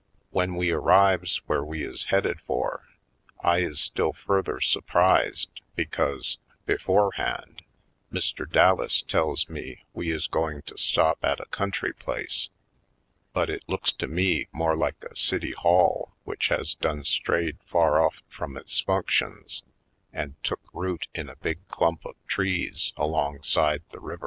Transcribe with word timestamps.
When 0.31 0.55
we 0.55 0.71
arrives 0.71 1.43
where 1.45 1.63
we 1.63 1.83
is 1.85 2.05
headed 2.05 2.41
for 2.47 2.87
I 3.43 3.59
is 3.59 3.79
still 3.79 4.13
further 4.13 4.59
surprised 4.59 5.61
because, 5.75 6.39
before 6.65 7.11
hand, 7.17 7.61
Mr. 8.11 8.51
Dallas 8.51 9.03
tells 9.03 9.47
me 9.47 9.83
we 9.93 10.09
is 10.11 10.25
going 10.25 10.63
to 10.63 10.75
stop 10.75 11.23
at 11.23 11.39
a 11.39 11.45
country 11.45 11.93
place, 11.93 12.49
but 13.31 13.47
it 13.47 13.61
looks 13.67 13.93
to 13.93 14.07
me 14.07 14.47
more 14.51 14.75
like 14.75 15.03
a 15.03 15.15
city 15.15 15.51
hall 15.51 16.15
which 16.23 16.47
has 16.47 16.73
done 16.73 17.03
strayed 17.03 17.57
far 17.67 18.03
off 18.03 18.23
from 18.27 18.57
its 18.57 18.79
functions 18.79 19.61
and 20.11 20.33
took 20.43 20.61
root 20.73 21.05
in 21.13 21.29
a 21.29 21.35
big 21.35 21.67
clump 21.67 22.07
of 22.07 22.15
trees 22.25 22.91
alongside 22.97 23.83
the 23.91 23.99
river. 23.99 24.19